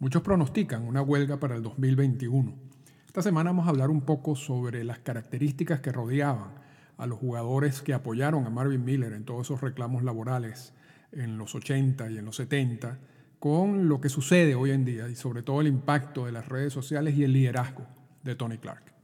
[0.00, 2.54] Muchos pronostican una huelga para el 2021.
[3.08, 6.54] Esta semana vamos a hablar un poco sobre las características que rodeaban
[6.96, 10.72] a los jugadores que apoyaron a Marvin Miller en todos esos reclamos laborales
[11.10, 13.00] en los 80 y en los 70,
[13.40, 16.72] con lo que sucede hoy en día y sobre todo el impacto de las redes
[16.72, 17.84] sociales y el liderazgo
[18.22, 18.94] de Tony Clark.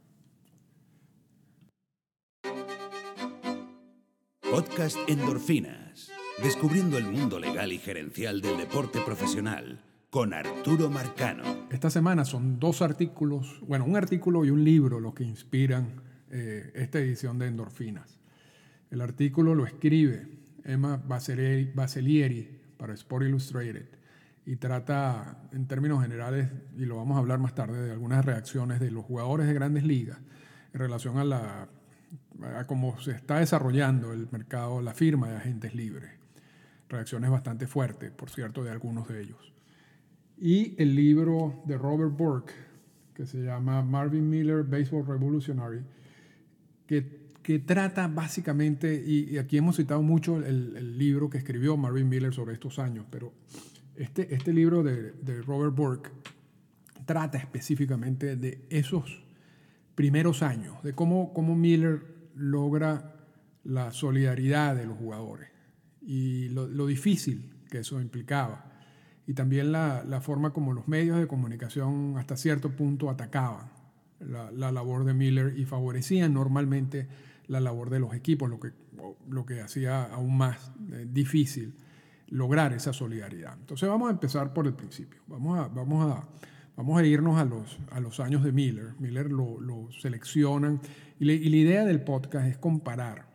[4.49, 6.09] Podcast Endorfinas.
[6.41, 9.84] Descubriendo el mundo legal y gerencial del deporte profesional
[10.15, 11.67] con Arturo Marcano.
[11.69, 16.71] Esta semana son dos artículos, bueno, un artículo y un libro los que inspiran eh,
[16.73, 18.17] esta edición de Endorfinas.
[18.89, 20.29] El artículo lo escribe
[20.63, 23.87] Emma Baselieri para Sport Illustrated
[24.45, 28.79] y trata en términos generales, y lo vamos a hablar más tarde, de algunas reacciones
[28.79, 30.19] de los jugadores de grandes ligas
[30.73, 31.67] en relación a, la,
[32.57, 36.11] a cómo se está desarrollando el mercado, la firma de agentes libres.
[36.87, 39.55] Reacciones bastante fuertes, por cierto, de algunos de ellos
[40.37, 42.53] y el libro de Robert Burke,
[43.13, 45.81] que se llama Marvin Miller, Baseball Revolutionary,
[46.85, 52.33] que, que trata básicamente, y, aquí hemos citado mucho el, libro que escribió Marvin Miller
[52.33, 53.33] sobre estos años, pero
[53.95, 56.09] este, este libro de, de Robert Burke
[57.05, 59.23] trata específicamente de esos
[59.95, 62.01] primeros años, de cómo, cómo Miller
[62.35, 63.15] logra
[63.63, 65.49] la solidaridad de los jugadores
[66.01, 68.74] y lo, lo difícil que eso implicaba
[69.27, 73.69] y también la, forma como los medios de comunicación hasta cierto punto atacaban
[74.19, 77.07] la, la, labor de Miller y favorecían normalmente
[77.47, 78.71] la labor de los equipos, lo que,
[79.29, 81.75] lo que hacía aún más eh, difícil
[82.27, 83.55] lograr esa solidaridad.
[83.59, 86.27] Entonces vamos a empezar por el principio, vamos a, vamos a,
[86.75, 88.93] vamos a irnos a los, a los años de Miller.
[88.99, 90.81] Miller lo, lo seleccionan
[91.19, 93.27] y, y la idea del podcast es comparar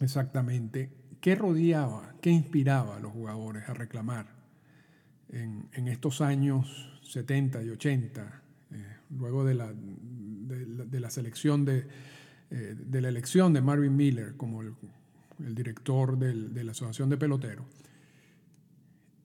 [0.00, 4.33] exactamente qué rodeaba, qué inspiraba a los jugadores a reclamar
[5.30, 8.76] en, estos años 70 y 80, eh,
[9.18, 11.86] luego de la, de, la selección de,
[12.50, 14.74] eh, de, la elección de Marvin Miller como el,
[15.38, 17.66] director de la Asociación de Peloteros,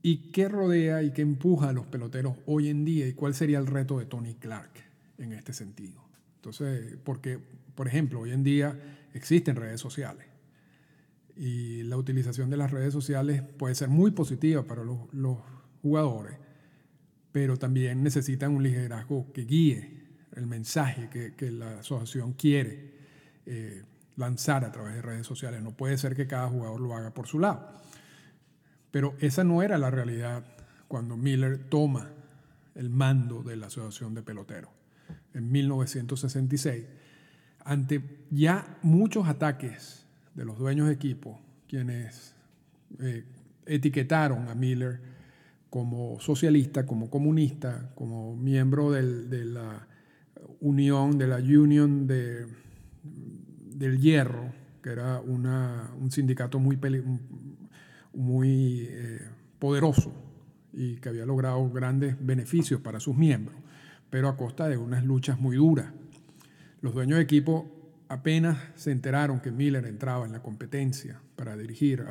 [0.01, 3.59] y qué rodea y qué empuja a los peloteros hoy en día y cuál sería
[3.59, 4.71] el reto de Tony Clark
[5.17, 6.01] en este sentido.
[6.37, 7.39] Entonces, porque,
[7.75, 8.79] por ejemplo, hoy en día
[9.13, 10.25] existen redes sociales
[11.35, 15.37] y la utilización de las redes sociales puede ser muy positiva para los, los
[15.81, 16.37] jugadores,
[17.31, 19.99] pero también necesitan un liderazgo que guíe
[20.35, 22.93] el mensaje que, la asociación quiere
[23.45, 23.83] eh,
[24.15, 25.61] lanzar a través de redes sociales.
[25.61, 27.67] No puede ser que cada jugador lo haga por su lado.
[28.91, 30.43] Pero esa no era la realidad
[30.87, 32.09] cuando Miller toma
[32.75, 34.79] el mando de la Asociación de Peloteros
[35.33, 36.85] en 1966,
[37.63, 38.01] ante
[38.31, 42.35] ya muchos ataques de los dueños de equipo, quienes
[42.99, 43.25] eh,
[43.65, 44.99] etiquetaron a Miller
[45.69, 49.87] como socialista, como comunista, como miembro de la
[50.61, 52.47] Unión, de la Union de,
[53.03, 56.77] del Hierro, que era un sindicato muy,
[58.89, 59.21] eh,
[59.59, 60.13] poderoso
[60.73, 63.57] y que había logrado grandes beneficios para sus miembros,
[64.09, 65.93] pero a costa de unas luchas muy duras.
[66.81, 67.69] Los dueños de equipo
[68.07, 72.05] apenas se enteraron que Miller entraba en la competencia para dirigir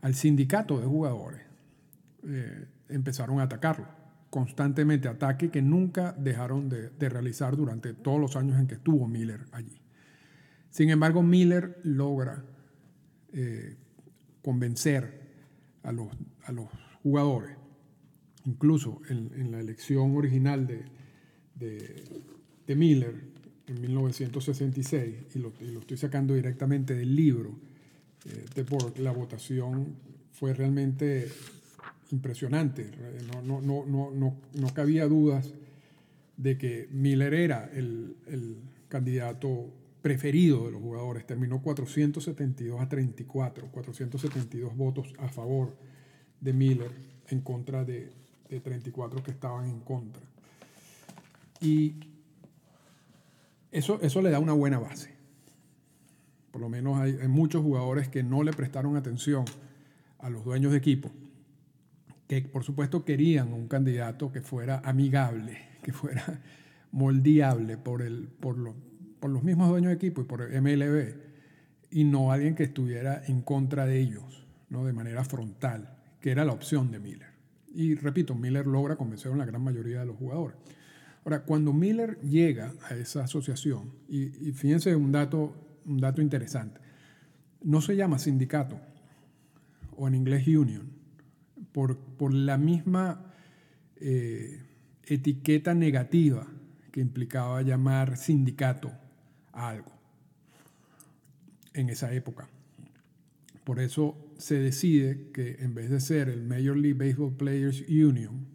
[0.00, 1.47] al sindicato de jugadores
[2.24, 3.86] eh, empezaron a atacarlo.
[4.30, 9.46] Constantemente ataque que nunca dejaron de, realizar durante todos los años en que estuvo Miller
[9.52, 9.80] allí.
[10.70, 12.44] Sin embargo, Miller logra
[13.32, 13.76] eh,
[14.42, 15.20] convencer
[15.82, 16.08] a los,
[16.44, 16.68] a los,
[17.02, 17.56] jugadores,
[18.44, 20.84] incluso en, la elección original de,
[21.54, 23.14] de, Miller
[23.66, 27.58] en 1966, y lo, estoy sacando directamente del libro
[28.26, 29.94] eh, de Borg, la votación
[30.32, 31.28] fue realmente
[32.10, 32.90] impresionante.
[33.44, 35.52] No, no, no, no, cabía dudas
[36.36, 38.56] de que Miller era el, el,
[38.88, 39.66] candidato
[40.00, 41.26] preferido de los jugadores.
[41.26, 45.76] Terminó 472 a 34, 472 votos a favor
[46.40, 46.90] de Miller
[47.28, 48.10] en contra de,
[48.48, 50.22] de 34 que estaban en contra.
[51.60, 51.96] Y
[53.70, 55.10] eso, eso le da una buena base.
[56.50, 59.44] Por lo menos hay muchos jugadores que no le prestaron atención
[60.18, 61.10] a los dueños de equipo
[62.28, 66.40] que por supuesto querían un candidato que fuera amigable, que fuera
[66.92, 68.74] moldeable por, el, por,
[69.18, 71.14] por los mismos dueños de equipo y por MLB,
[71.90, 74.84] y no alguien que estuviera en contra de ellos, ¿no?
[74.84, 77.28] de manera frontal, que era la opción de Miller.
[77.74, 80.56] Y repito, Miller logra convencer a la gran mayoría de los jugadores.
[81.24, 85.54] Ahora, cuando Miller llega a esa asociación, y, y fíjense un dato,
[85.86, 86.80] un dato interesante,
[87.62, 88.78] no se llama sindicato,
[89.96, 90.97] o en inglés union,
[91.72, 93.32] por, la misma
[93.96, 94.62] eh,
[95.04, 96.46] etiqueta negativa
[96.90, 98.92] que implicaba llamar sindicato
[99.52, 99.92] a algo
[101.74, 102.48] en esa época.
[103.64, 108.46] Por eso se decide que en vez de ser el Major League Baseball Players Union,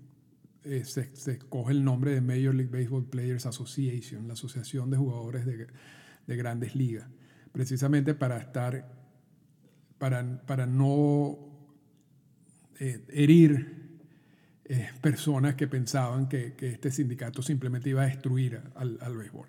[0.63, 5.45] eh, se, escoge el nombre de Major League Baseball Players Association, la asociación de jugadores
[5.45, 5.67] de,
[6.35, 7.05] grandes ligas,
[7.51, 8.91] precisamente para estar,
[9.99, 11.52] para, para no
[12.79, 13.83] eh, herir
[14.65, 19.47] eh, personas que pensaban que, este sindicato simplemente iba a destruir al, béisbol.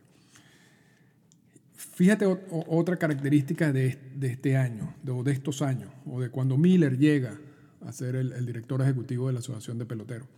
[1.74, 7.38] Fíjate otra característica de, este año, de, de, estos años, o de cuando Miller llega
[7.86, 10.28] a ser el, director ejecutivo de la Asociación de Peloteros.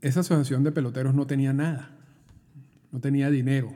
[0.00, 1.96] Esa asociación de peloteros no tenía nada,
[2.92, 3.74] no tenía dinero,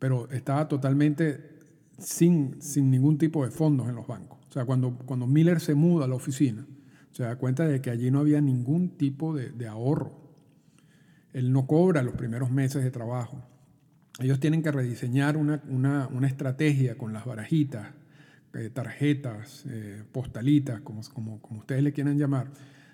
[0.00, 1.60] pero estaba totalmente
[1.98, 4.41] sin, sin ningún tipo de fondos en los bancos.
[4.52, 6.66] O sea, cuando, cuando Miller se muda a la oficina,
[7.10, 10.20] se da cuenta de que allí no había ningún tipo de, de ahorro.
[11.32, 13.42] Él no cobra los primeros meses de trabajo
[14.20, 17.88] ellos tienen que rediseñar una, estrategia con las barajitas,
[18.54, 22.48] eh, tarjetas, eh, postalitas, como, como, como, ustedes le quieran llamar,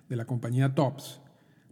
[0.09, 1.21] de la compañía TOPS,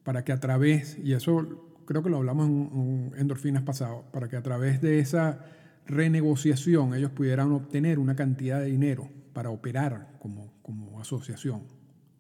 [0.03, 4.37] para que a través, y eso creo que lo hablamos en, Endorfinas pasado, para que
[4.37, 5.45] a través de esa
[5.87, 11.65] renegociación ellos pudieran obtener una cantidad de dinero para operar como, como asociación.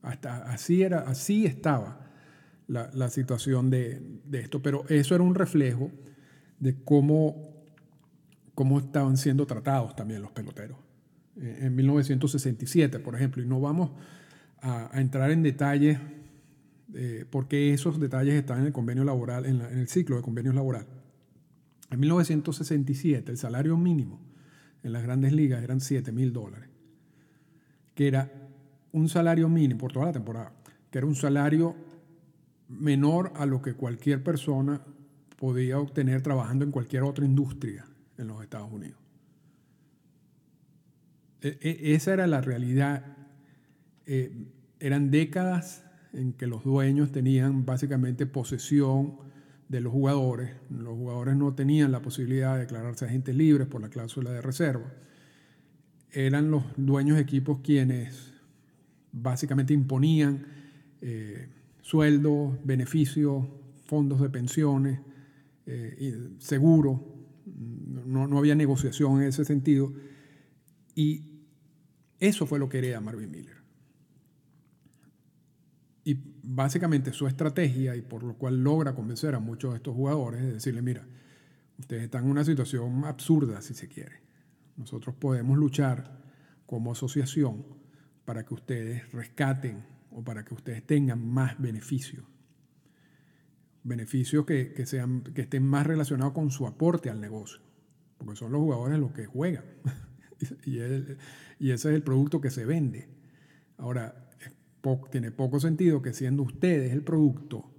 [0.03, 2.11] Hasta así, era, así estaba
[2.69, 5.91] la, situación de, de esto, pero eso era un reflejo
[6.61, 7.65] de cómo,
[8.55, 10.77] cómo estaban siendo tratados también los peloteros.
[11.37, 13.93] En 1967, por ejemplo, y no vamos
[14.61, 15.99] a, entrar en detalles
[16.93, 20.87] eh, porque esos detalles están en el convenio laboral, en, el ciclo de convenios laboral.
[21.91, 24.21] En 1967 el salario mínimo
[24.83, 26.69] en las grandes ligas eran 7 mil dólares,
[27.97, 28.31] que era
[28.93, 30.53] un salario mínimo por toda la temporada,
[30.91, 31.75] que era un salario
[32.69, 34.81] menor a lo que cualquier persona
[35.37, 37.85] podía obtener trabajando en cualquier otra industria
[38.19, 38.99] en los Estados Unidos.
[41.41, 43.17] E, e, esa era la realidad.
[44.07, 44.31] Eh,
[44.79, 49.19] eran décadas en que los dueños tenían básicamente posesión
[49.69, 50.51] de los jugadores.
[50.71, 54.93] Los jugadores no tenían la posibilidad de declararse agentes libres por la cláusula de reserva.
[56.13, 58.33] Eran los dueños de equipos quienes
[59.13, 60.47] básicamente imponían
[61.01, 61.49] eh,
[61.83, 63.45] sueldos, beneficios,
[63.85, 65.01] fondos de pensiones,
[65.67, 67.17] eh, seguro,
[67.47, 69.93] no, no, había negociación en ese sentido.
[70.95, 71.23] Y
[72.19, 73.57] eso fue lo que hereda Marvin Miller.
[76.05, 80.43] Y básicamente su estrategia, y por lo cual logra convencer a muchos de estos jugadores,
[80.43, 81.07] es decirle, mira,
[81.79, 84.26] ustedes están en una situación absurda, si se quiere.
[84.77, 86.23] Nosotros podemos luchar
[86.67, 87.65] como asociación
[88.25, 92.25] para que ustedes rescaten o para que ustedes tengan más beneficios
[93.87, 97.61] beneficios que, sean, que estén más relacionados con su aporte al negocio,
[98.19, 99.65] porque son los jugadores los que juegan
[100.65, 100.79] y,
[101.61, 103.09] y, ese es el producto que se vende.
[103.79, 104.29] Ahora,
[105.11, 107.73] tiene poco sentido que siendo ustedes el producto,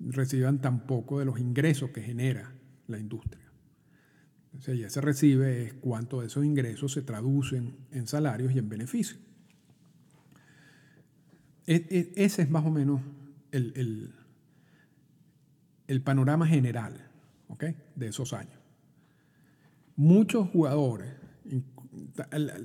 [0.00, 2.54] reciban tan poco de los ingresos que genera
[2.86, 3.43] la industria.
[4.56, 8.58] O sea, ya se recibe es cuánto de esos ingresos se traducen en salarios y
[8.58, 9.18] en beneficios.
[11.66, 13.00] E, e, ese es más o menos
[13.50, 14.12] el
[15.86, 17.10] el panorama general
[17.94, 18.58] de esos años.
[19.96, 21.12] Muchos jugadores,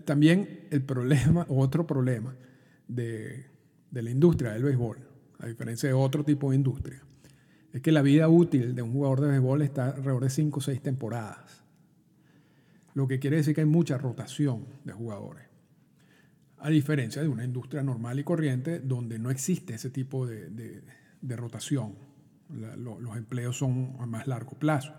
[0.05, 2.35] también el problema, otro problema
[2.87, 3.45] de,
[3.91, 4.97] la industria del béisbol,
[5.39, 7.03] a diferencia de otro tipo de industria,
[7.71, 10.61] es que la vida útil de un jugador de béisbol está alrededor de 5 o
[10.61, 11.58] 6 temporadas.
[12.99, 15.45] Lo que quiere decir que hay mucha rotación de jugadores.
[16.57, 22.09] A diferencia de una industria normal y corriente donde no existe ese tipo de rotación
[22.49, 24.93] los empleos son a más largo plazo.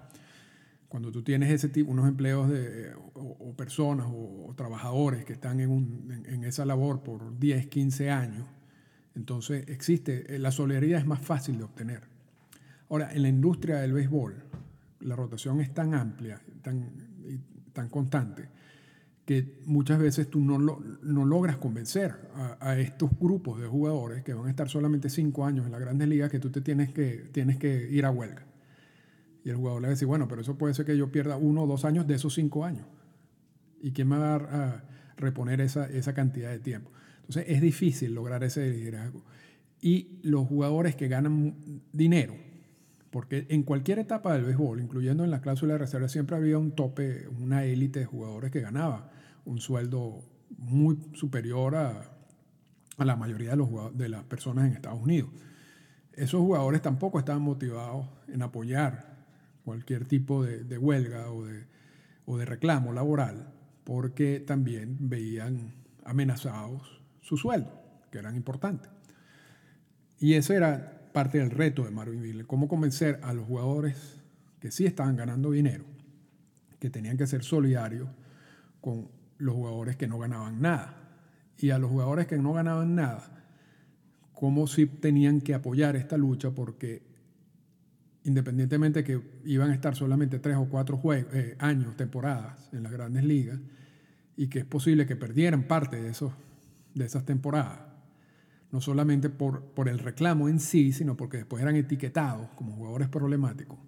[0.88, 6.24] Cuando tú tienes ese tipo, unos empleos de, o, personas o, trabajadores que están en,
[6.26, 8.46] en, esa labor por 10, 15 años,
[9.14, 12.08] entonces existe, eh, la solidaridad es más fácil de obtener.
[12.88, 14.34] Ahora, en la industria del béisbol,
[15.00, 16.90] la rotación es tan amplia, tan,
[17.80, 18.48] tan constante,
[19.24, 22.14] que muchas veces tú no, no logras convencer
[22.60, 26.08] a, estos grupos de jugadores que van a estar solamente cinco años en las grandes
[26.08, 28.44] ligas que tú te tienes que, tienes que ir a huelga.
[29.42, 31.62] Y el jugador le a decir, bueno, pero eso puede ser que yo pierda uno
[31.62, 32.86] o dos años de esos cinco años.
[33.80, 34.84] ¿Y quién me va a dar a
[35.16, 36.90] reponer esa, esa cantidad de tiempo?
[37.20, 39.24] Entonces es difícil lograr ese liderazgo.
[39.80, 42.34] Y los jugadores que ganan dinero,
[43.10, 46.72] porque en cualquier etapa del béisbol, incluyendo en la cláusula de reserva, siempre había un
[46.72, 49.10] tope, una élite de jugadores que ganaba
[49.44, 50.22] un sueldo
[50.58, 52.16] muy superior a,
[52.98, 55.30] la mayoría de, los, de las personas en Estados Unidos.
[56.12, 59.24] esos jugadores tampoco estaban motivados en apoyar
[59.64, 61.66] cualquier tipo de, huelga o de,
[62.26, 65.74] o de reclamo laboral, porque también veían
[66.04, 67.72] amenazados su sueldo,
[68.10, 68.90] que eran importantes.
[70.18, 74.18] Y ese era parte del reto de Marvin Miller, cómo convencer a los jugadores
[74.60, 75.84] que sí estaban ganando dinero,
[76.78, 78.08] que tenían que ser solidarios
[78.80, 80.96] con los jugadores que no ganaban nada.
[81.58, 83.44] Y a los jugadores que no ganaban nada,
[84.32, 87.02] cómo sí tenían que apoyar esta lucha porque
[88.24, 93.24] independientemente que iban a estar solamente tres o cuatro eh, años, temporadas en las grandes
[93.24, 93.58] ligas,
[94.36, 96.32] y que es posible que perdieran parte de, esos,
[96.94, 97.80] de esas temporadas,
[98.72, 103.08] no solamente por, por el reclamo en sí, sino porque después eran etiquetados como jugadores
[103.08, 103.78] problemáticos.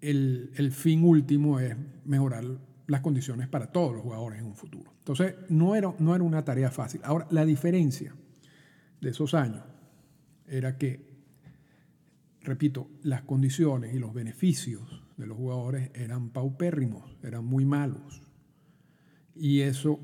[0.00, 1.74] El, el fin último es
[2.04, 2.44] mejorar
[2.86, 4.92] las condiciones para todos los jugadores en un futuro.
[4.98, 7.00] Entonces, no era, no era una tarea fácil.
[7.04, 8.14] Ahora, la diferencia
[9.00, 9.64] de esos años
[10.46, 11.00] era que,
[12.42, 18.22] repito, las condiciones y los beneficios de los jugadores eran paupérrimos, eran muy malos.
[19.34, 20.00] Y eso,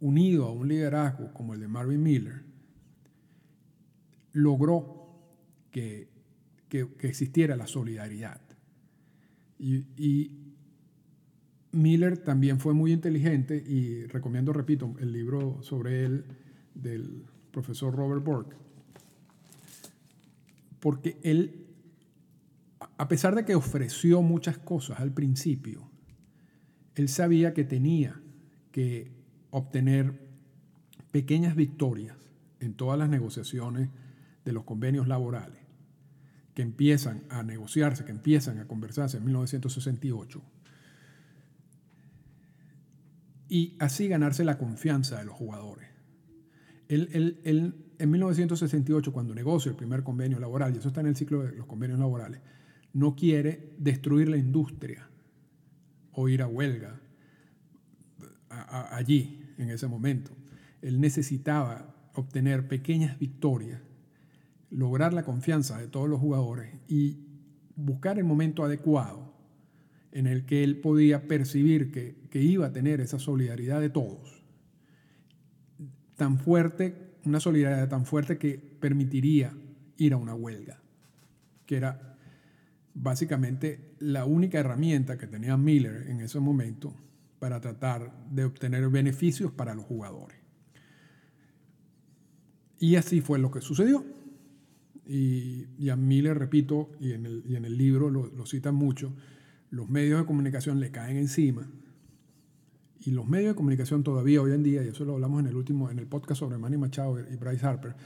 [0.00, 2.49] unido a un liderazgo como el de Marvin Miller,
[4.32, 5.00] logró
[5.70, 6.08] que,
[7.00, 8.40] existiera la solidaridad.
[9.58, 10.36] Y,
[11.72, 16.24] Miller también fue muy inteligente y recomiendo, repito, el libro sobre él
[16.74, 17.22] del
[17.52, 18.56] profesor Robert Bork,
[20.80, 21.68] porque él,
[22.98, 25.88] a pesar de que ofreció muchas cosas al principio,
[26.96, 28.20] él sabía que tenía
[28.72, 29.12] que
[29.50, 30.18] obtener
[31.12, 32.16] pequeñas victorias
[32.58, 33.90] en todas las negociaciones
[34.44, 35.60] de los convenios laborales
[36.54, 40.42] que empiezan a negociarse, que empiezan a conversarse en 1968,
[43.48, 45.88] y así ganarse la confianza de los jugadores.
[46.88, 51.42] Él, en 1968, cuando negocia el primer convenio laboral, y eso está en el ciclo
[51.42, 52.40] de los convenios laborales,
[52.92, 55.08] no quiere destruir la industria
[56.12, 57.00] o ir a huelga
[58.48, 60.32] allí, en ese momento.
[60.82, 63.80] Él necesitaba obtener pequeñas victorias
[64.70, 67.18] lograr la confianza de todos los jugadores y
[67.76, 69.34] buscar el momento adecuado
[70.12, 74.42] en el que él podía percibir que, iba a tener esa solidaridad de todos,
[76.16, 79.52] tan fuerte, una solidaridad tan fuerte que permitiría
[79.96, 80.80] ir a una huelga,
[81.66, 82.16] que era
[82.94, 86.94] básicamente la única herramienta que tenía Miller en ese momento
[87.38, 90.38] para tratar de obtener beneficios para los jugadores.
[92.78, 94.04] Y así fue lo que sucedió.
[95.12, 99.12] Y, a Miller, repito, y en el, y en el libro lo, lo, citan mucho,
[99.70, 101.68] los medios de comunicación le caen encima.
[103.00, 105.56] Y los medios de comunicación todavía hoy en día, y eso lo hablamos en el
[105.56, 107.96] último, en el podcast sobre Manny Machado y Bryce Harper,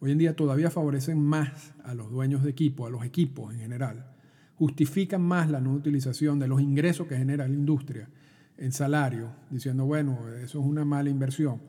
[0.00, 3.60] hoy en día todavía favorecen más a los dueños de equipo, a los equipos en
[3.60, 4.10] general.
[4.56, 8.10] Justifican más la no utilización de los ingresos que genera la industria
[8.58, 11.62] en salario, diciendo, bueno, eso es una mala inversión.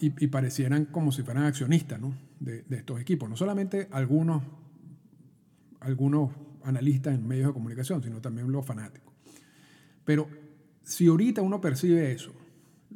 [0.00, 2.00] Y, parecieran como si fueran accionistas,
[2.38, 3.28] de, estos equipos.
[3.28, 4.42] No solamente algunos,
[5.80, 6.30] algunos
[6.64, 9.12] analistas en medios de comunicación, sino también los fanáticos.
[10.04, 10.28] Pero
[10.82, 12.32] si ahorita uno percibe eso,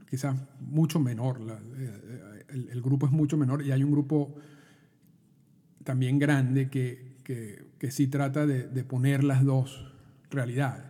[0.08, 1.40] quizás mucho menor,
[1.76, 4.34] eh, el, grupo es mucho menor y hay un grupo
[5.82, 9.92] también grande que, que, sí trata de, poner las dos
[10.30, 10.86] realidades.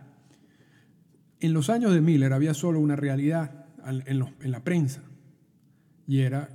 [1.41, 5.03] En los años de Miller había solo una realidad en, en la prensa
[6.07, 6.49] y era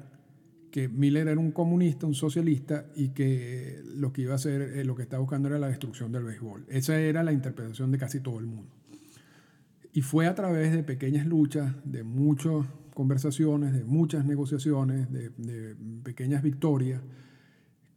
[0.71, 4.85] que Miller era un comunista, un socialista y que lo que iba a hacer, eh,
[4.85, 6.67] lo que estaba buscando era la destrucción del béisbol.
[6.69, 8.73] Esa era la interpretación de casi todo el mundo.
[9.93, 16.43] Y fue a través de pequeñas luchas, de muchas conversaciones, de muchas negociaciones, de, pequeñas
[16.43, 17.03] victorias,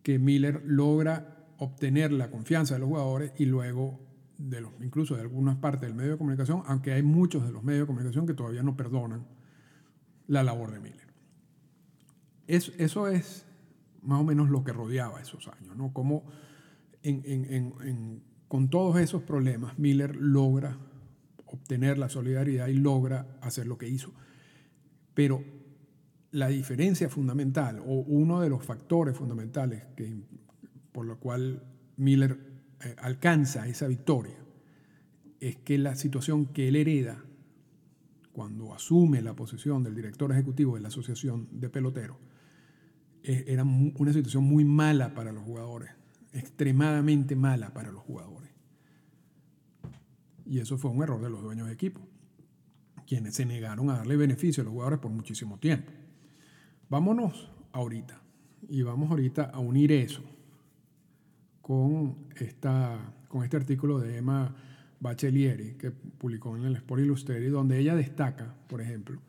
[0.02, 4.00] que Miller logra obtener la confianza de los jugadores y luego
[4.40, 7.64] de los, incluso de algunas partes del medio de comunicación, aunque hay muchos de los
[7.64, 9.28] medios de comunicación que todavía no perdonan
[10.28, 11.03] la labor de Miller
[12.48, 13.46] eso es
[14.02, 15.94] más o menos lo que rodeaba esos años, ¿no?
[15.94, 16.24] Como
[18.48, 20.78] con todos esos problemas Miller logra
[21.46, 24.14] obtener la solidaridad y logra hacer lo que hizo.
[25.14, 25.44] Pero
[26.32, 30.24] la diferencia fundamental o uno de los factores fundamentales que,
[30.92, 31.64] por lo cual
[31.98, 32.40] Miller
[32.82, 34.38] eh, alcanza esa victoria
[35.40, 37.24] es que la situación que él hereda
[38.32, 42.18] cuando asume la posición del director ejecutivo de la Asociación de Peloteros
[43.24, 45.92] era una situación muy mala para los jugadores,
[46.34, 48.50] extremadamente mala para los jugadores.
[50.46, 52.02] Y eso fue un error de los dueños de equipo,
[53.08, 55.92] quienes se negaron a darle beneficio a los jugadores por muchísimo tiempo.
[56.90, 58.22] Vámonos ahorita.
[58.70, 60.22] y vamos ahorita a unir eso
[61.62, 64.56] con, esta, con este artículo de Emma
[65.00, 69.20] Bachelieri que publicó en el Sport Illustrated, donde ella destaca, por ejemplo,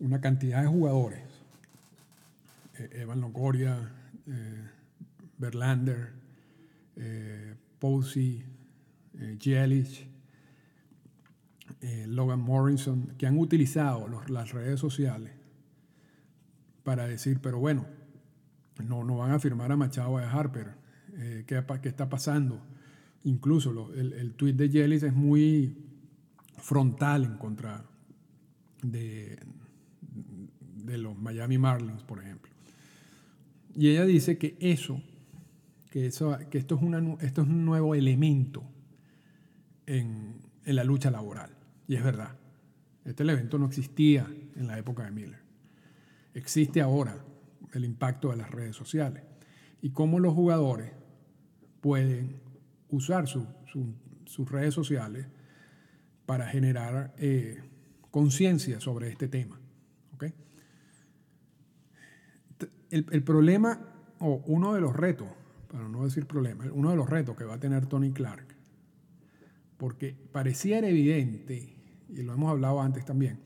[0.00, 1.35] una cantidad de jugadores.
[2.78, 3.92] Eh, Evan Longoria,
[4.26, 4.68] eh,
[5.38, 6.12] Verlander,
[6.96, 8.44] eh, Posey,
[9.18, 10.08] eh, Jelic,
[12.08, 15.32] Logan Morrison, que han utilizado las redes sociales
[16.82, 17.86] para decir, pero bueno,
[18.82, 20.74] no, van a firmar a Machado a Harper.
[21.46, 22.60] ¿qué, ¿qué, está pasando?
[23.24, 25.76] Incluso el, el tweet de Jelic es muy
[26.58, 27.84] frontal en contra
[28.82, 29.38] de
[30.86, 32.55] los Miami Marlins, por ejemplo.
[33.76, 35.02] Y ella dice que eso,
[35.90, 38.64] que, esto, es un nuevo elemento
[39.86, 41.50] en, en la lucha laboral.
[41.86, 42.36] Y es verdad.
[43.04, 45.40] Este evento no existía en la época de Miller.
[46.34, 47.24] Existe ahora
[47.72, 49.22] el impacto de las redes sociales
[49.82, 50.92] y cómo los jugadores
[51.80, 52.40] pueden
[52.88, 55.26] usar sus redes sociales
[56.24, 57.62] para generar eh,
[58.10, 59.60] conciencia sobre este tema.
[60.14, 60.34] ¿okay?
[62.90, 63.80] El, problema,
[64.20, 65.28] o uno de los retos,
[65.68, 68.54] para no decir problema, uno de los retos que va a tener Tony Clark,
[69.76, 71.76] porque pareciera evidente,
[72.08, 73.40] y lo hemos hablado antes también,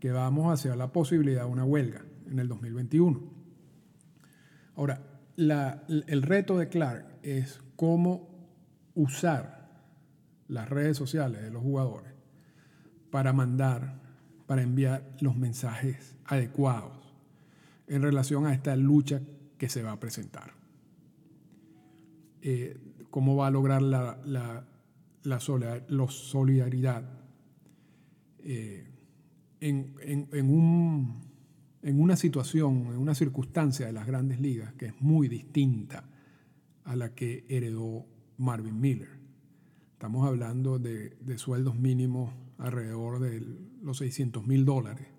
[0.00, 3.20] que vamos hacia la posibilidad de una huelga en el 2021.
[4.76, 5.02] Ahora,
[5.36, 8.28] el reto de Clark es cómo
[8.94, 9.70] usar
[10.48, 12.12] las redes sociales de los jugadores
[13.10, 14.00] para mandar,
[14.46, 17.05] para enviar los mensajes adecuados
[17.88, 19.22] en relación a esta lucha
[19.58, 20.52] que se va a presentar.
[22.42, 22.76] Eh,
[23.10, 24.18] ¿Cómo va a lograr la,
[25.22, 27.08] la, solidaridad
[28.40, 28.88] eh,
[29.60, 31.20] en, en, un,
[31.82, 36.04] en una situación, en una circunstancia de las grandes ligas que es muy distinta
[36.84, 39.16] a la que heredó Marvin Miller?
[39.92, 43.40] Estamos hablando de, de sueldos mínimos alrededor de
[43.82, 45.15] los 600 mil dólares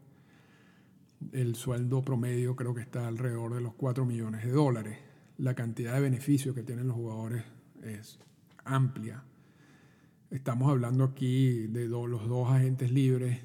[1.31, 4.97] el sueldo promedio creo que está alrededor de los 4 millones de dólares.
[5.37, 7.43] La cantidad de beneficios que tienen los jugadores
[7.83, 8.19] es
[8.63, 9.23] amplia.
[10.29, 13.39] Estamos hablando aquí de los dos agentes libres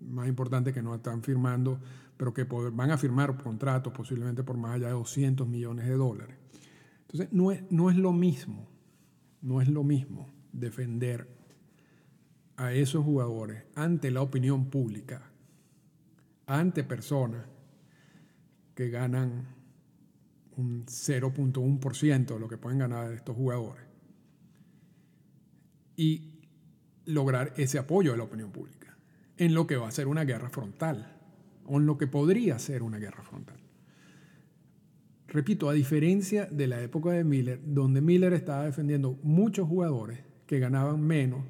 [0.00, 1.80] más importantes que no están firmando,
[2.16, 6.36] pero que van a firmar contratos posiblemente por más allá de 200 millones de dólares.
[7.02, 8.68] Entonces, no es, no es lo mismo,
[9.42, 11.28] no es lo mismo defender
[12.56, 15.30] a esos jugadores ante la opinión pública
[16.46, 17.44] ante personas
[18.74, 19.48] que ganan
[20.56, 23.84] un 0.1% de lo que pueden ganar estos jugadores
[25.96, 26.32] y
[27.04, 28.96] lograr ese apoyo de la opinión pública
[29.36, 31.12] en lo que va a ser una guerra frontal
[31.66, 33.58] o en lo que podría ser una guerra frontal.
[35.28, 40.60] Repito, a diferencia de la época de Miller, donde Miller estaba defendiendo muchos jugadores que
[40.60, 41.44] ganaban menos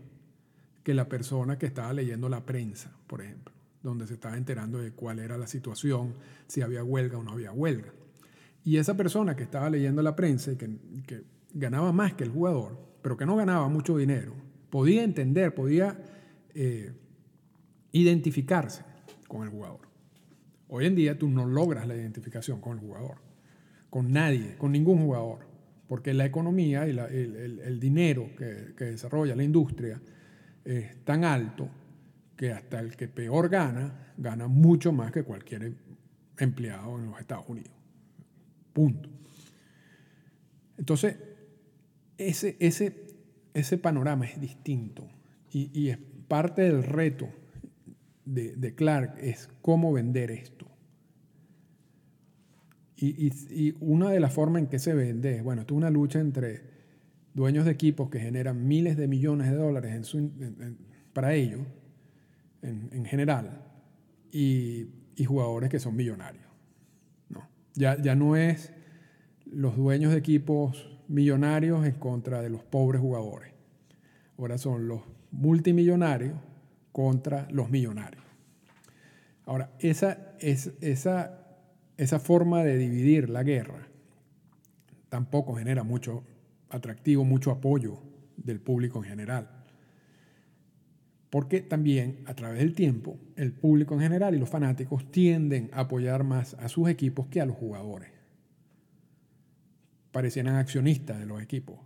[0.83, 3.56] que la persona que estaba leyendo la prensa, por ejemplo
[3.87, 6.15] donde se estaba enterando de cuál era la situación,
[6.49, 7.93] si había huelga o no había huelga.
[8.65, 11.23] Y esa persona que estaba leyendo la prensa y que,
[11.55, 14.35] ganaba más que el jugador, pero que no ganaba mucho dinero,
[14.71, 15.97] podía entender, podía
[16.53, 16.93] eh,
[17.93, 18.83] identificarse
[19.29, 19.89] con el jugador.
[20.69, 23.19] Hoy en día tú no logras la identificación con el jugador,
[23.89, 25.47] con nadie, con ningún jugador,
[25.87, 30.01] porque la economía y el, dinero que, que desarrolla la industria
[30.65, 31.71] es tan alto
[32.37, 35.73] que hasta el que peor gana, gana mucho más que cualquier
[36.39, 37.73] empleado en los Estados Unidos.
[38.73, 39.09] Punto.
[40.77, 41.17] Entonces,
[42.19, 43.07] ese, ese,
[43.55, 45.09] ese panorama es distinto
[45.51, 47.29] y, es parte del reto
[48.27, 50.67] de, Clark es cómo vender esto.
[52.99, 56.21] Y, una de las formas en que se vende es, bueno, esto es una lucha
[56.21, 56.63] entre
[57.33, 60.17] dueños de equipos que generan miles de millones de dólares
[61.15, 61.61] para ellos
[62.67, 63.63] en, general
[64.33, 64.89] y,
[65.25, 66.45] jugadores que son millonarios.
[67.29, 67.49] No.
[67.75, 68.73] Ya, ya no es
[69.47, 73.53] los dueños de equipos millonarios en contra de los pobres jugadores.
[74.39, 76.39] Ahora son los multimillonarios
[76.93, 78.23] contra los millonarios.
[79.47, 81.47] Ahora, esa, es, esa,
[81.97, 83.89] esa forma de dividir la guerra
[85.09, 86.25] tampoco genera mucho
[86.69, 87.99] atractivo, mucho apoyo
[88.37, 89.57] del público en general
[91.37, 95.81] porque también a través del tiempo el público en general y los fanáticos tienden a
[95.81, 98.09] apoyar más a sus equipos que a los jugadores.
[100.13, 101.79] Parecieran accionistas de los equipos.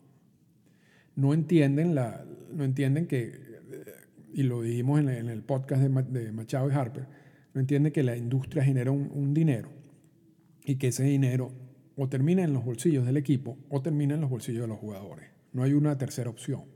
[1.17, 3.41] No entienden, la, no entienden que,
[4.33, 7.09] y lo dijimos en, el podcast de, Machado y Harper,
[7.53, 9.73] no entienden que la industria genera un, un dinero
[10.65, 11.51] y que ese dinero
[11.97, 15.29] o termina en los bolsillos del equipo o termina en los bolsillos de los jugadores.
[15.53, 16.67] No hay una tercera opción.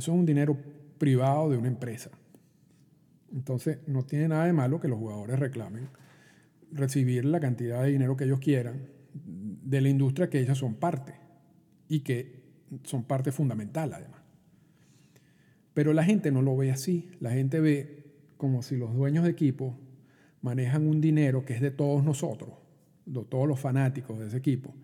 [0.00, 0.56] Eso es un dinero
[0.96, 2.10] privado de una empresa.
[3.34, 5.90] Entonces, no tiene nada de malo que los jugadores reclamen
[6.72, 11.12] recibir la cantidad de dinero que ellos quieran de la industria que ellos son parte
[11.86, 12.44] y que
[12.84, 14.22] son parte fundamental además.
[15.74, 17.10] Pero la gente no lo ve así.
[17.20, 18.06] La gente ve
[18.38, 19.78] como si los dueños de equipo
[20.40, 22.54] manejan un dinero que es de todos nosotros,
[23.04, 24.74] de todos los fanáticos de ese equipo.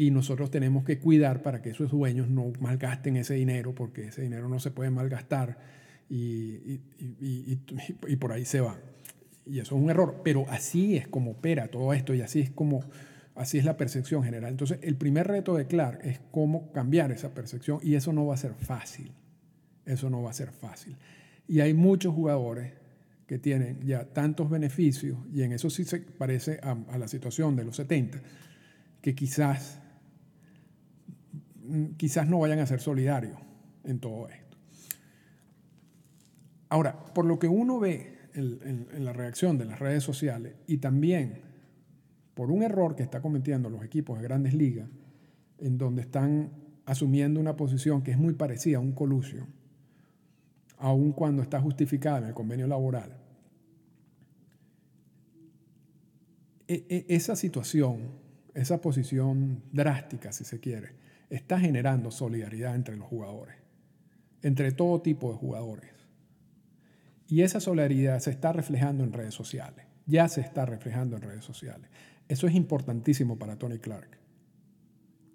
[0.00, 4.22] Y nosotros tenemos que cuidar para que esos dueños no malgasten ese dinero, porque ese
[4.22, 5.58] dinero no se puede malgastar
[6.08, 8.78] y, y, por ahí se va.
[9.44, 12.48] Y eso es un error, pero así es como opera todo esto y así es
[12.48, 12.82] como
[13.34, 14.52] así es la percepción general.
[14.52, 18.36] Entonces, el primer reto de Clark es cómo cambiar esa percepción y eso no va
[18.36, 19.12] a ser fácil.
[19.84, 20.96] Eso no va a ser fácil.
[21.46, 22.72] Y hay muchos jugadores
[23.26, 27.54] que tienen ya tantos beneficios, y en eso sí se parece a, a la situación
[27.54, 28.22] de los 70,
[29.02, 29.79] que quizás,
[31.96, 33.38] quizás no vayan a ser solidarios
[33.84, 34.56] en todo esto.
[36.68, 41.42] Ahora, por lo que uno ve en, la reacción de las redes sociales y también
[42.34, 44.88] por un error que está cometiendo los equipos de grandes ligas,
[45.58, 46.52] en donde están
[46.86, 49.46] asumiendo una posición que es muy parecida a un colusio,
[50.78, 53.16] aun cuando está justificada en el convenio laboral,
[56.68, 58.12] e, e, esa situación,
[58.54, 60.92] esa posición drástica, si se quiere,
[61.30, 63.56] está generando solidaridad entre los jugadores,
[64.42, 65.90] entre todo tipo de jugadores.
[67.28, 71.44] Y esa solidaridad se está reflejando en redes sociales, ya se está reflejando en redes
[71.44, 71.88] sociales.
[72.28, 74.18] Eso es importantísimo para Tony Clark.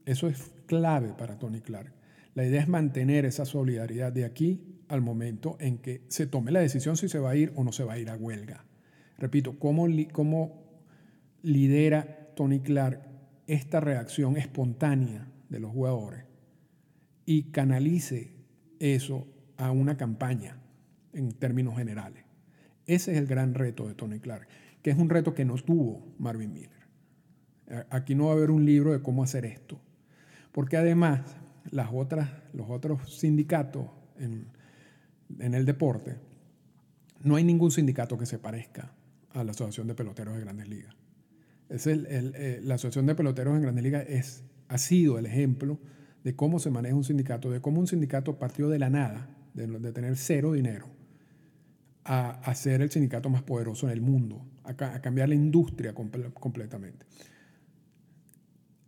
[0.06, 1.92] Eso es clave para Tony Clark.
[2.36, 6.60] La idea es mantener esa solidaridad de aquí al momento en que se tome la
[6.60, 8.66] decisión si se va a ir o no se va a ir a huelga.
[9.18, 9.88] Repito, ¿cómo,
[11.42, 13.02] lidera Tony Clark
[13.48, 16.24] esta reacción espontánea de los jugadores
[17.26, 18.34] y canalice
[18.80, 19.28] eso
[19.58, 20.60] a una campaña?
[21.16, 22.24] en términos generales.
[22.86, 24.48] Ese es el gran reto de Tony Clark,
[24.84, 26.86] que es un reto que no tuvo Marvin Miller.
[27.90, 29.82] Aquí no va a haber un libro de cómo hacer esto,
[30.52, 31.22] porque además
[31.72, 33.88] las otras, los otros sindicatos
[34.20, 34.52] en,
[35.40, 36.18] el deporte,
[37.24, 38.94] no hay ningún sindicato que se parezca
[39.32, 40.96] a la Asociación de Peloteros de Grandes Ligas.
[41.70, 45.80] Es el, eh, la Asociación de Peloteros en Grandes Ligas es, ha sido el ejemplo
[46.24, 49.92] de cómo se maneja un sindicato, de cómo un sindicato partió de la nada, de
[49.94, 50.88] tener cero dinero,
[52.06, 57.06] a, hacer el sindicato más poderoso en el mundo, a, cambiar la industria completamente.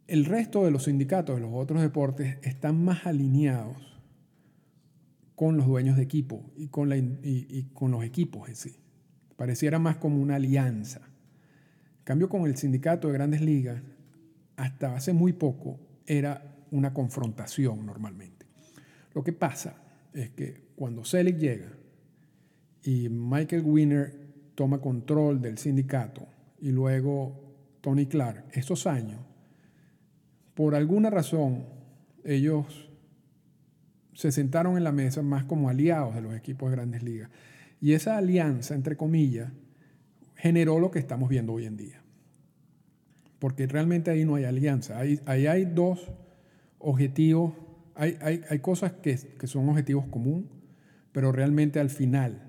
[0.08, 4.02] El resto de los sindicatos de los otros deportes están más alineados
[5.36, 8.78] con los dueños de equipo y con, y, con los equipos en sí.
[9.36, 11.02] Pareciera más como una alianza.
[12.00, 13.84] En cambio, con el sindicato de grandes ligas,
[14.58, 18.46] hasta hace muy poco era una confrontación normalmente.
[19.14, 19.76] Lo que pasa
[20.14, 21.72] es que cuando Selig llega
[22.84, 26.28] y Michael Winner toma control del sindicato
[26.60, 27.40] y luego
[27.82, 29.22] Tony Clark, estos años,
[30.56, 31.66] por alguna razón,
[32.24, 32.90] ellos
[34.14, 37.30] se sentaron en la mesa más como aliados de los equipos de grandes ligas.
[37.80, 39.52] Y esa alianza, entre comillas,
[40.36, 42.02] generó lo que estamos viendo hoy en día.
[43.40, 45.00] Porque realmente ahí no hay alianza.
[45.00, 46.12] Ahí, hay dos
[46.80, 47.54] objetivos,
[47.96, 50.50] hay, hay, hay cosas que, que son objetivos comunes,
[51.12, 52.48] pero realmente al final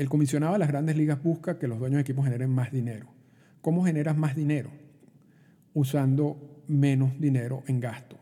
[0.00, 3.06] el comisionado de las grandes ligas busca que los dueños de equipos generen más dinero.
[3.60, 4.70] ¿Cómo generas más dinero?
[5.74, 8.18] Usando menos dinero en gastos.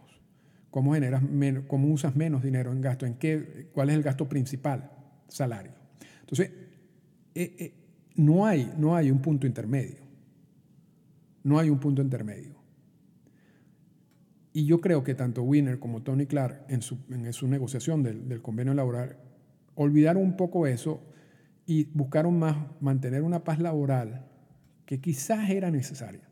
[0.71, 1.23] ¿Cómo, generas
[1.69, 3.09] cómo usas menos dinero en gastos?
[3.09, 4.91] ¿En ¿Cuál es el gasto principal?
[5.29, 5.71] Salario.
[6.21, 6.51] Entonces,
[7.35, 7.75] eh, eh,
[8.17, 10.08] no, hay, no hay un punto intermedio.
[11.45, 12.57] No hay un punto intermedio.
[14.53, 18.29] Y yo creo que tanto Winner como Tony Clark en su, en su negociación del,
[18.29, 19.19] del convenio laboral
[19.75, 21.03] olvidaron un poco eso
[21.65, 24.27] y buscaron más mantener una paz laboral
[24.87, 26.29] que quizás era necesaria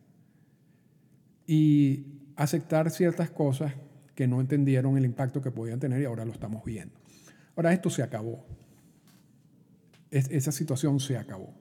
[1.46, 3.74] y aceptar ciertas cosas
[4.14, 6.98] que no entendieron el impacto que podían tener y ahora lo estamos viendo.
[7.54, 8.44] Ahora esto se acabó.
[10.10, 11.54] esa situación se acabó.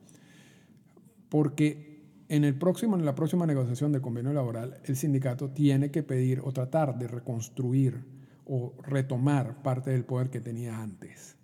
[1.30, 1.95] Porque
[2.28, 6.42] en, el próximo, en la próxima negociación del convenio laboral, el sindicato tiene que pedir
[6.44, 8.04] o tratar de reconstruir
[8.46, 11.38] o retomar parte del poder que tenía antes.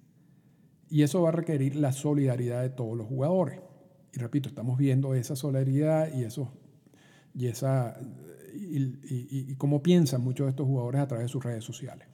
[0.89, 3.59] Y eso va a requerir la solidaridad de todos los jugadores.
[4.13, 6.51] Y repito, estamos viendo esa solidaridad y, eso,
[7.33, 7.97] y, esa,
[8.53, 12.07] y, cómo piensan muchos de estos jugadores a través de sus redes sociales.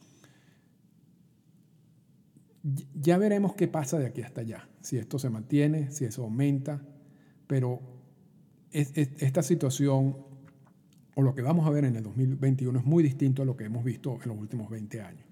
[2.94, 6.86] Ya veremos qué pasa de aquí hasta allá, si esto se mantiene, si eso aumenta,
[7.48, 7.97] pero
[8.72, 10.18] esta situación
[11.16, 13.64] o lo que vamos a ver en el 2021 es muy distinto a lo que
[13.64, 15.26] hemos visto en los últimos 20 años.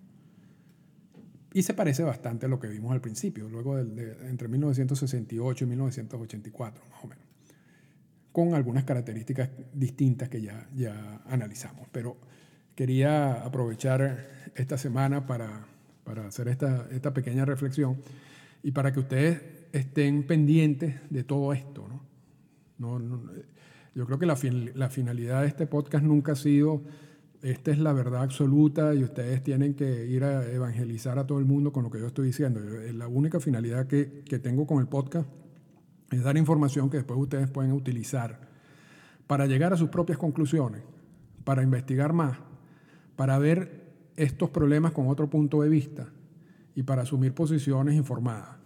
[1.53, 5.67] Y se parece bastante a lo que vimos al principio, luego de, entre 1968 y
[5.67, 7.23] 1984, más o menos,
[8.31, 11.87] con algunas características distintas que ya, ya analizamos.
[11.91, 12.17] Pero
[12.75, 15.67] quería aprovechar esta semana para,
[16.03, 18.01] para hacer esta, esta pequeña reflexión
[18.63, 21.87] y para que ustedes estén pendientes de todo esto.
[21.87, 22.04] ¿no?
[22.77, 23.21] No, no
[23.95, 24.37] yo creo que la,
[24.73, 26.83] la finalidad de este podcast nunca ha sido,
[27.41, 31.45] esta es la verdad absoluta y ustedes tienen que ir a evangelizar a todo el
[31.45, 32.59] mundo con lo que yo estoy diciendo.
[32.59, 35.29] La única finalidad que, que tengo con el podcast
[36.11, 38.49] es dar información que después ustedes pueden utilizar
[39.27, 40.81] para llegar a sus propias conclusiones,
[41.45, 42.37] para investigar más,
[43.15, 46.09] para ver estos problemas con otro punto de vista
[46.75, 48.57] y para asumir posiciones informadas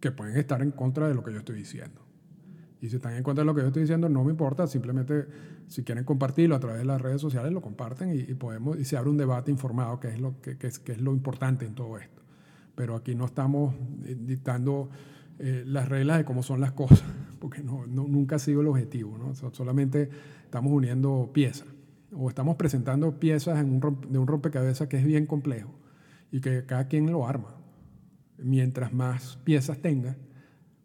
[0.00, 2.00] que pueden estar en contra de lo que yo estoy diciendo.
[2.82, 5.26] Y si están en contra de lo que yo estoy diciendo, no me importa, simplemente
[5.68, 8.96] si quieren compartirlo a través de las redes sociales, lo comparten y, podemos, y se
[8.96, 11.76] abre un debate informado, que es, lo, que, que, es, que es lo importante en
[11.76, 12.22] todo esto.
[12.74, 13.72] Pero aquí no estamos
[14.04, 14.90] eh, dictando
[15.38, 17.04] eh, las reglas de cómo son las cosas,
[17.38, 19.32] porque no, nunca ha sido el objetivo, ¿no?
[19.52, 20.10] solamente
[20.44, 21.68] estamos uniendo piezas
[22.12, 25.72] o estamos presentando piezas en un de un rompecabezas que es bien complejo
[26.32, 27.54] y que cada quien lo arma.
[28.38, 30.16] Mientras más piezas tenga,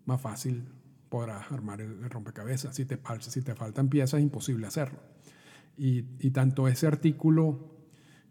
[0.06, 0.77] más fácil
[1.10, 2.76] podrás armar el, rompecabezas.
[2.76, 5.00] Si te, si te faltan piezas, es imposible hacerlo.
[5.78, 7.76] Y, tanto ese artículo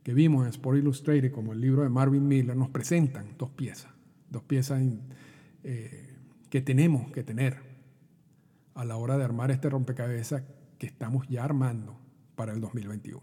[0.03, 3.93] que vimos en Sport Illustrated como el libro de Marvin Miller nos presentan dos piezas,
[4.31, 4.83] dos piezas
[5.65, 6.17] eh,
[6.51, 7.59] que tenemos que tener
[8.75, 10.43] a la hora de armar este rompecabezas
[10.79, 11.99] que estamos ya armando
[12.35, 13.23] para el 2021.